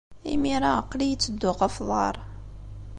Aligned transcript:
Imir-a, 0.33 0.71
aql-iyi 0.81 1.15
ttedduɣ 1.17 1.55
ɣef 1.59 1.75
uḍar. 1.81 2.15